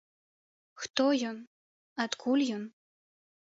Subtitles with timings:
[0.83, 1.37] Хто ён,
[2.07, 2.67] адкуль ён?